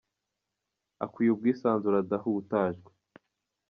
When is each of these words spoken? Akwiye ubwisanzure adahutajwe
Akwiye 1.03 1.29
ubwisanzure 1.31 1.95
adahutajwe 1.99 2.91